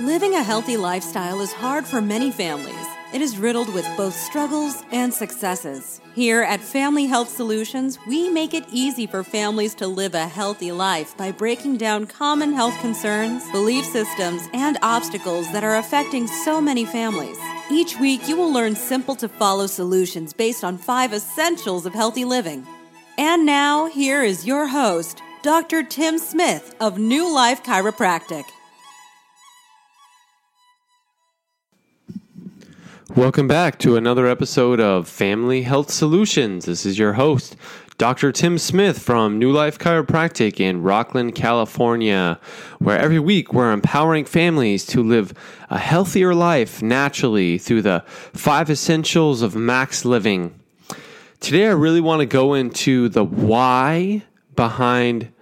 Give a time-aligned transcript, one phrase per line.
[0.00, 2.86] Living a healthy lifestyle is hard for many families.
[3.14, 6.02] It is riddled with both struggles and successes.
[6.14, 10.70] Here at Family Health Solutions, we make it easy for families to live a healthy
[10.70, 16.60] life by breaking down common health concerns, belief systems, and obstacles that are affecting so
[16.60, 17.38] many families.
[17.70, 22.26] Each week, you will learn simple to follow solutions based on five essentials of healthy
[22.26, 22.66] living.
[23.16, 25.82] And now, here is your host, Dr.
[25.82, 28.44] Tim Smith of New Life Chiropractic.
[33.16, 36.66] Welcome back to another episode of Family Health Solutions.
[36.66, 37.56] This is your host,
[37.96, 38.30] Dr.
[38.30, 42.38] Tim Smith from New Life Chiropractic in Rocklin, California,
[42.78, 45.32] where every week we're empowering families to live
[45.70, 50.54] a healthier life naturally through the five essentials of max living.
[51.40, 54.24] Today, I really want to go into the why
[54.56, 55.32] behind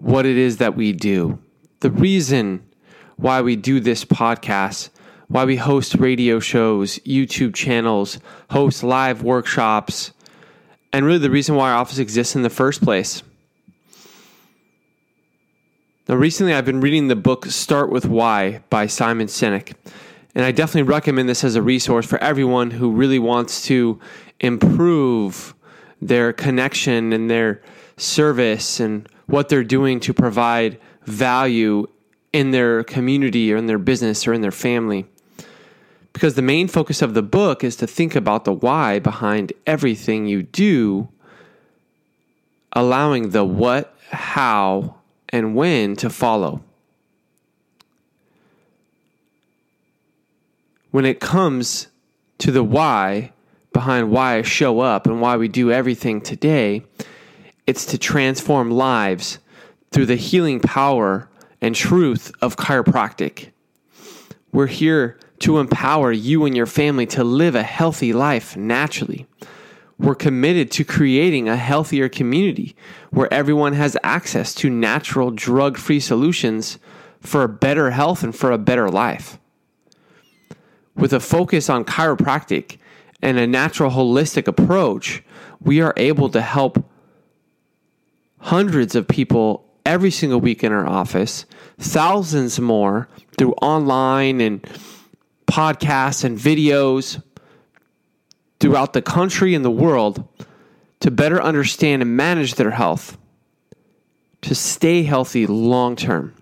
[0.00, 1.38] what it is that we do,
[1.78, 2.66] the reason
[3.14, 4.90] why we do this podcast
[5.28, 8.18] why we host radio shows, YouTube channels,
[8.50, 10.12] host live workshops,
[10.92, 13.22] and really the reason why our office exists in the first place.
[16.08, 19.74] Now, recently I've been reading the book Start with Why by Simon Sinek,
[20.34, 24.00] and I definitely recommend this as a resource for everyone who really wants to
[24.40, 25.54] improve
[26.00, 27.60] their connection and their
[27.98, 31.86] service and what they're doing to provide value
[32.32, 35.06] in their community or in their business or in their family
[36.18, 40.26] because the main focus of the book is to think about the why behind everything
[40.26, 41.06] you do,
[42.72, 44.96] allowing the what, how,
[45.28, 46.60] and when to follow.
[50.90, 51.86] When it comes
[52.38, 53.30] to the why
[53.72, 56.82] behind why I show up and why we do everything today,
[57.64, 59.38] it's to transform lives
[59.92, 61.28] through the healing power
[61.60, 63.50] and truth of chiropractic.
[64.50, 69.26] We're here to empower you and your family to live a healthy life naturally.
[69.98, 72.76] We're committed to creating a healthier community
[73.10, 76.78] where everyone has access to natural drug free solutions
[77.20, 79.38] for a better health and for a better life.
[80.94, 82.78] With a focus on chiropractic
[83.20, 85.22] and a natural holistic approach,
[85.60, 86.84] we are able to help
[88.38, 91.44] hundreds of people every single week in our office,
[91.78, 94.64] thousands more through online and
[95.48, 97.22] podcasts and videos
[98.60, 100.26] throughout the country and the world
[101.00, 103.16] to better understand and manage their health,
[104.42, 106.34] to stay healthy long term.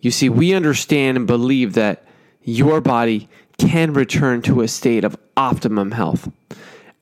[0.00, 2.04] You see, we understand and believe that
[2.42, 3.28] your body
[3.58, 6.30] can return to a state of optimum health,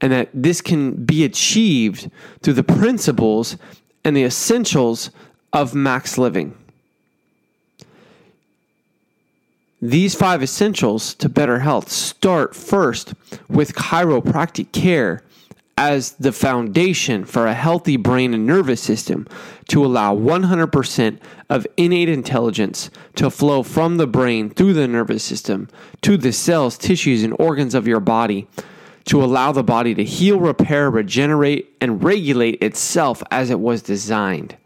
[0.01, 2.11] and that this can be achieved
[2.43, 3.57] through the principles
[4.05, 5.11] and the essentials
[5.53, 6.57] of max living.
[9.85, 13.15] These five essentials to better health start first
[13.49, 15.25] with chiropractic care
[15.77, 19.27] as the foundation for a healthy brain and nervous system
[19.71, 21.19] to allow 100%
[21.51, 25.69] of innate intelligence to flow from the brain through the nervous system
[26.03, 28.47] to the cells, tissues, and organs of your body
[29.07, 34.57] to allow the body to heal, repair, regenerate, and regulate itself as it was designed.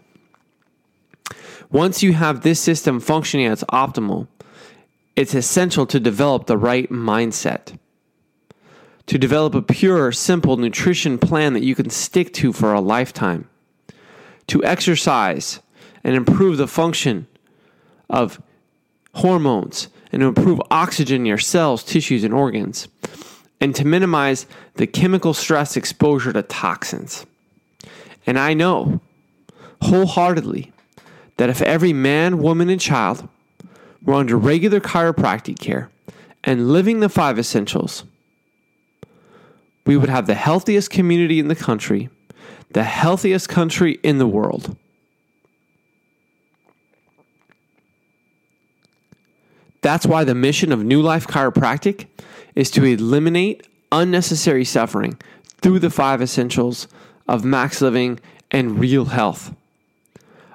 [1.71, 4.28] Once you have this system functioning at its optimal,
[5.16, 7.77] it's essential to develop the right mindset.
[9.06, 13.49] To develop a pure, simple nutrition plan that you can stick to for a lifetime.
[14.49, 15.60] To exercise
[16.05, 17.26] and improve the function
[18.10, 18.41] of
[19.15, 22.88] hormones and to improve oxygen in your cells, tissues, and organs.
[23.60, 27.25] And to minimize the chemical stress exposure to toxins.
[28.26, 29.00] And I know
[29.82, 30.72] wholeheartedly
[31.38, 33.26] that if every man, woman, and child
[34.06, 35.91] we're under regular chiropractic care
[36.44, 38.05] and living the five essentials,
[39.84, 42.09] we would have the healthiest community in the country,
[42.71, 44.77] the healthiest country in the world.
[49.82, 52.06] That's why the mission of New Life Chiropractic
[52.55, 55.19] is to eliminate unnecessary suffering
[55.61, 56.88] through the five essentials
[57.29, 58.19] of max living
[58.50, 59.55] and real health.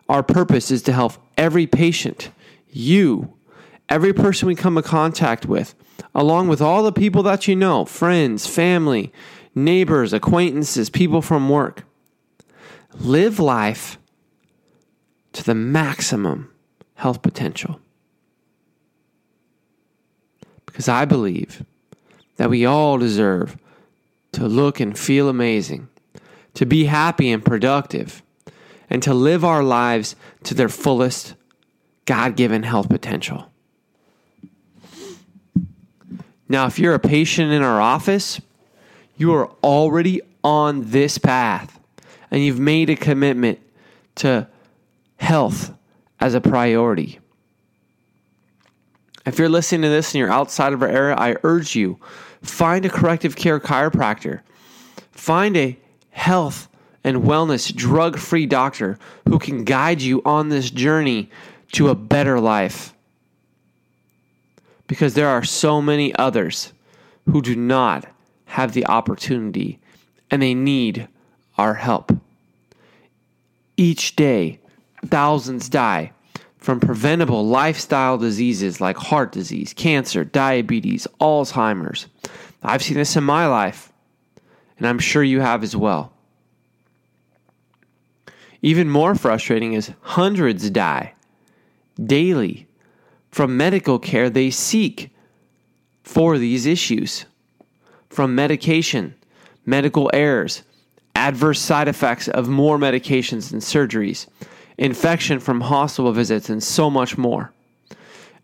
[0.10, 2.30] Our purpose is to help every patient,
[2.70, 3.34] you,
[3.92, 5.76] every person we come in contact with,
[6.16, 9.12] along with all the people that you know friends, family,
[9.54, 11.84] neighbors, acquaintances, people from work.
[12.98, 13.98] Live life
[15.34, 16.50] to the maximum
[16.96, 17.82] health potential.
[20.66, 21.66] Because I believe
[22.38, 23.58] that we all deserve
[24.32, 25.90] to look and feel amazing,
[26.54, 28.24] to be happy and productive,
[28.90, 31.34] and to live our lives to their fullest
[32.06, 33.51] God given health potential.
[36.52, 38.42] Now, if you're a patient in our office,
[39.16, 41.80] you are already on this path
[42.30, 43.60] and you've made a commitment
[44.16, 44.50] to
[45.16, 45.74] health
[46.20, 47.20] as a priority.
[49.26, 52.00] If you're listening to this and you're outside of our area, I urge you
[52.42, 54.42] find a corrective care chiropractor.
[55.14, 56.68] Find a health
[57.06, 59.00] and wellness drug free doctor
[59.30, 61.30] who can guide you on this journey
[61.72, 62.94] to a better life.
[64.92, 66.74] Because there are so many others
[67.24, 68.06] who do not
[68.44, 69.80] have the opportunity
[70.30, 71.08] and they need
[71.58, 72.12] our help.
[73.78, 74.60] Each day,
[75.06, 76.12] thousands die
[76.58, 82.08] from preventable lifestyle diseases like heart disease, cancer, diabetes, Alzheimer's.
[82.62, 83.94] I've seen this in my life,
[84.78, 86.12] and I'm sure you have as well.
[88.62, 91.14] Even more frustrating is hundreds die
[92.04, 92.68] daily
[93.32, 95.10] from medical care they seek
[96.04, 97.26] for these issues,
[98.10, 99.16] from medication,
[99.66, 100.64] medical errors,
[101.16, 104.28] adverse side effects of more medications and surgeries,
[104.78, 107.54] infection from hospital visits, and so much more.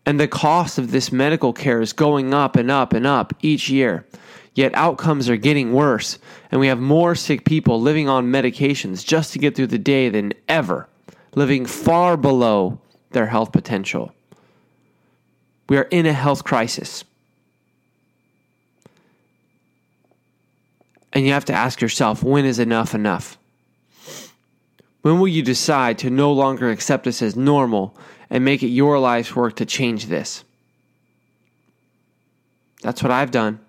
[0.06, 3.68] And the cost of this medical care is going up and up and up each
[3.68, 4.06] year.
[4.54, 6.18] Yet outcomes are getting worse,
[6.50, 10.08] and we have more sick people living on medications just to get through the day
[10.08, 10.88] than ever,
[11.34, 12.80] living far below
[13.10, 14.12] their health potential.
[15.68, 17.04] We are in a health crisis.
[21.12, 23.38] And you have to ask yourself when is enough enough?
[25.02, 27.96] When will you decide to no longer accept this as normal
[28.30, 30.44] and make it your life's work to change this?
[32.82, 33.60] That's what I've done.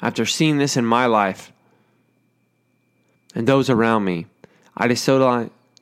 [0.00, 1.52] After seeing this in my life
[3.34, 4.26] and those around me,
[4.76, 4.88] I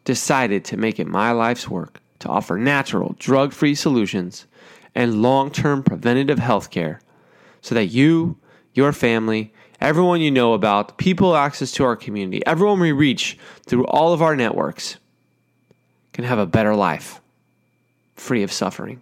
[0.05, 4.47] decided to make it my life's work to offer natural, drug free solutions
[4.95, 7.01] and long term preventative health care
[7.61, 8.39] so that you,
[8.75, 13.87] your family, everyone you know about, people access to our community, everyone we reach through
[13.87, 14.97] all of our networks
[16.13, 17.21] can have a better life
[18.15, 19.01] free of suffering.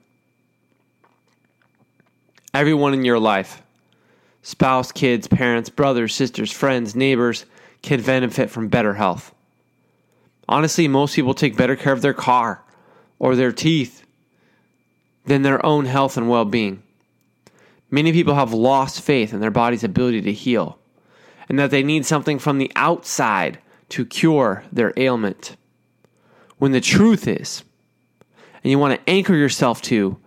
[2.55, 3.63] Everyone in your life
[4.43, 7.45] spouse, kids, parents, brothers, sisters, friends, neighbors
[7.83, 9.35] can benefit from better health.
[10.49, 12.63] Honestly, most people take better care of their car
[13.19, 14.05] or their teeth
[15.27, 16.83] than their own health and well being.
[17.91, 20.79] Many people have lost faith in their body's ability to heal
[21.49, 23.59] and that they need something from the outside
[23.91, 25.57] to cure their ailment.
[26.59, 27.65] When the truth is,
[28.63, 30.19] and you want to anchor yourself to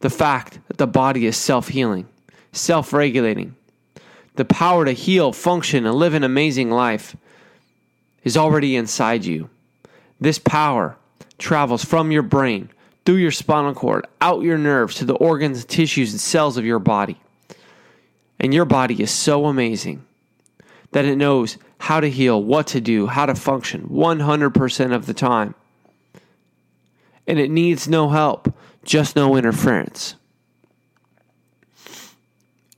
[0.00, 2.08] the fact that the body is self healing,
[2.52, 3.54] self regulating,
[4.34, 7.16] the power to heal, function, and live an amazing life
[8.24, 9.50] is already inside you.
[10.20, 10.96] This power
[11.38, 12.68] travels from your brain
[13.04, 16.78] through your spinal cord, out your nerves to the organs, tissues, and cells of your
[16.78, 17.18] body.
[18.38, 20.04] And your body is so amazing
[20.92, 25.14] that it knows how to heal, what to do, how to function 100% of the
[25.14, 25.54] time.
[27.26, 30.14] And it needs no help, just no interference.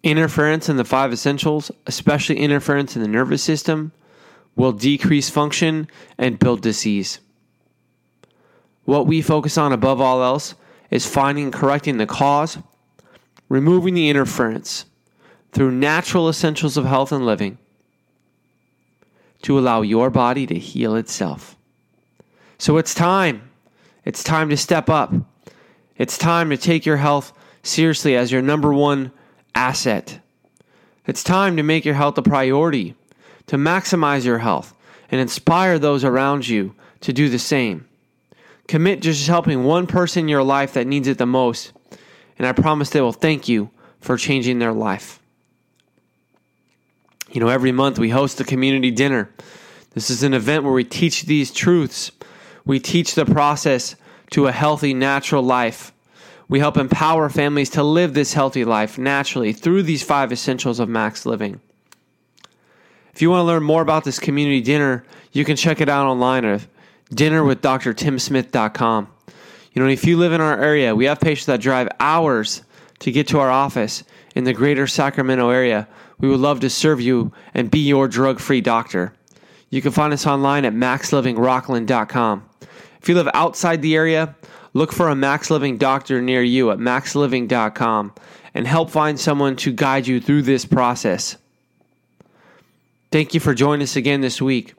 [0.02, 3.92] Interference in the five essentials, especially interference in the nervous system,
[4.56, 7.20] will decrease function and build disease.
[8.84, 10.54] What we focus on above all else
[10.90, 12.58] is finding and correcting the cause,
[13.48, 14.86] removing the interference
[15.52, 17.58] through natural essentials of health and living
[19.42, 21.56] to allow your body to heal itself.
[22.58, 23.50] So it's time.
[24.04, 25.12] It's time to step up.
[25.96, 27.32] It's time to take your health
[27.62, 29.12] seriously as your number one
[29.54, 30.20] asset.
[31.06, 32.94] It's time to make your health a priority,
[33.46, 34.74] to maximize your health,
[35.10, 37.86] and inspire those around you to do the same.
[38.70, 41.72] Commit just helping one person in your life that needs it the most,
[42.38, 43.68] and I promise they will thank you
[44.00, 45.18] for changing their life.
[47.32, 49.28] You know, every month we host a community dinner.
[49.94, 52.12] This is an event where we teach these truths.
[52.64, 53.96] We teach the process
[54.30, 55.92] to a healthy, natural life.
[56.48, 60.88] We help empower families to live this healthy life naturally through these five essentials of
[60.88, 61.60] max living.
[63.12, 66.06] If you want to learn more about this community dinner, you can check it out
[66.06, 66.60] online at
[67.14, 69.08] dinnerwithdrtimsmith.com.
[69.72, 72.62] You know, if you live in our area, we have patients that drive hours
[73.00, 74.02] to get to our office
[74.34, 75.88] in the greater Sacramento area.
[76.18, 79.14] We would love to serve you and be your drug free doctor.
[79.70, 82.48] You can find us online at maxlivingrocklin.com.
[83.00, 84.34] If you live outside the area,
[84.74, 88.12] look for a Max Living doctor near you at maxliving.com
[88.52, 91.36] and help find someone to guide you through this process.
[93.10, 94.74] Thank you for joining us again this week.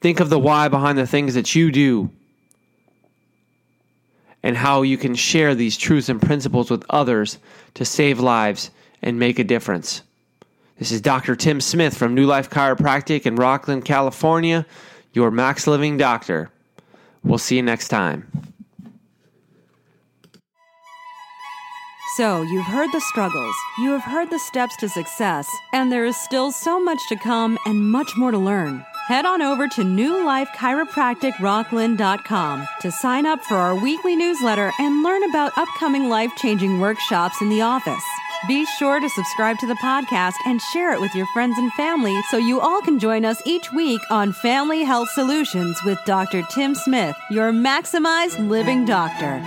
[0.00, 2.10] Think of the why behind the things that you do.
[4.42, 7.36] and how you can share these truths and principles with others
[7.74, 8.70] to save lives
[9.02, 10.00] and make a difference.
[10.78, 11.36] This is Dr.
[11.36, 14.64] Tim Smith from New Life Chiropractic in Rocklin, California,
[15.12, 16.50] your max living doctor.
[17.22, 18.26] We'll see you next time.
[22.16, 26.16] So, you've heard the struggles, you have heard the steps to success, and there is
[26.16, 28.84] still so much to come and much more to learn.
[29.10, 35.58] Head on over to newlifechiropracticrocklin.com to sign up for our weekly newsletter and learn about
[35.58, 38.04] upcoming life changing workshops in the office.
[38.46, 42.16] Be sure to subscribe to the podcast and share it with your friends and family
[42.30, 46.44] so you all can join us each week on Family Health Solutions with Dr.
[46.48, 49.44] Tim Smith, your maximized living doctor.